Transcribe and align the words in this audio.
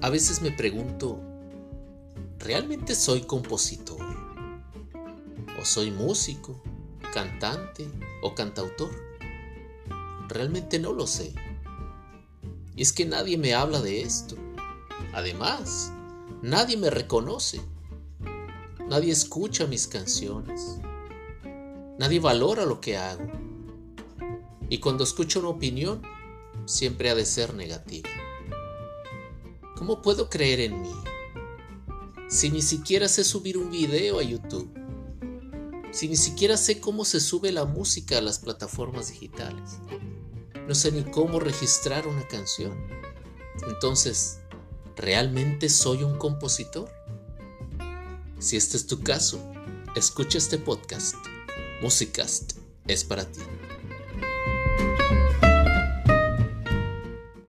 A 0.00 0.10
veces 0.10 0.42
me 0.42 0.52
pregunto, 0.52 1.20
¿realmente 2.38 2.94
soy 2.94 3.22
compositor? 3.22 4.00
¿O 5.60 5.64
soy 5.64 5.90
músico, 5.90 6.62
cantante 7.12 7.84
o 8.22 8.32
cantautor? 8.32 8.90
Realmente 10.28 10.78
no 10.78 10.92
lo 10.92 11.08
sé. 11.08 11.34
Y 12.76 12.82
es 12.82 12.92
que 12.92 13.06
nadie 13.06 13.38
me 13.38 13.54
habla 13.54 13.80
de 13.80 14.02
esto. 14.02 14.36
Además, 15.14 15.90
nadie 16.42 16.76
me 16.76 16.90
reconoce. 16.90 17.60
Nadie 18.88 19.10
escucha 19.10 19.66
mis 19.66 19.88
canciones. 19.88 20.78
Nadie 21.98 22.20
valora 22.20 22.64
lo 22.64 22.80
que 22.80 22.96
hago. 22.96 23.26
Y 24.70 24.78
cuando 24.78 25.02
escucho 25.02 25.40
una 25.40 25.48
opinión, 25.48 26.02
siempre 26.66 27.10
ha 27.10 27.16
de 27.16 27.24
ser 27.24 27.54
negativa. 27.54 28.08
¿Cómo 29.78 30.02
puedo 30.02 30.28
creer 30.28 30.58
en 30.58 30.82
mí? 30.82 30.92
Si 32.28 32.50
ni 32.50 32.62
siquiera 32.62 33.06
sé 33.06 33.22
subir 33.22 33.56
un 33.56 33.70
video 33.70 34.18
a 34.18 34.24
YouTube. 34.24 34.68
Si 35.92 36.08
ni 36.08 36.16
siquiera 36.16 36.56
sé 36.56 36.80
cómo 36.80 37.04
se 37.04 37.20
sube 37.20 37.52
la 37.52 37.64
música 37.64 38.18
a 38.18 38.20
las 38.20 38.40
plataformas 38.40 39.08
digitales. 39.08 39.78
No 40.66 40.74
sé 40.74 40.90
ni 40.90 41.04
cómo 41.04 41.38
registrar 41.38 42.08
una 42.08 42.26
canción. 42.26 42.76
Entonces, 43.68 44.40
¿realmente 44.96 45.68
soy 45.68 46.02
un 46.02 46.18
compositor? 46.18 46.90
Si 48.40 48.56
este 48.56 48.78
es 48.78 48.88
tu 48.88 49.00
caso, 49.04 49.40
escucha 49.94 50.38
este 50.38 50.58
podcast. 50.58 51.14
Musicast 51.80 52.54
es 52.88 53.04
para 53.04 53.24
ti. 53.30 53.42